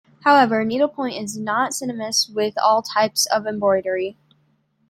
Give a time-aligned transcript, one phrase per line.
[0.23, 4.17] However, "needlepoint" is not synonymous with all types of embroidery.